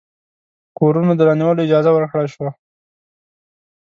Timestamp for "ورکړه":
1.93-2.25